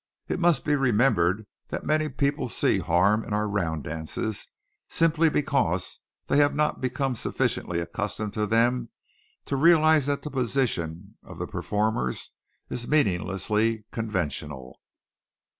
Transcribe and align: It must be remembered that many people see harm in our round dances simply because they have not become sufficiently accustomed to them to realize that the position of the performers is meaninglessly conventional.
It 0.27 0.39
must 0.39 0.65
be 0.65 0.75
remembered 0.75 1.45
that 1.67 1.85
many 1.85 2.09
people 2.09 2.49
see 2.49 2.79
harm 2.79 3.23
in 3.23 3.35
our 3.35 3.47
round 3.47 3.83
dances 3.83 4.47
simply 4.89 5.29
because 5.29 5.99
they 6.25 6.37
have 6.37 6.55
not 6.55 6.81
become 6.81 7.13
sufficiently 7.13 7.79
accustomed 7.79 8.33
to 8.33 8.47
them 8.47 8.89
to 9.45 9.55
realize 9.55 10.07
that 10.07 10.23
the 10.23 10.31
position 10.31 11.17
of 11.21 11.37
the 11.37 11.45
performers 11.45 12.31
is 12.67 12.87
meaninglessly 12.87 13.85
conventional. 13.91 14.79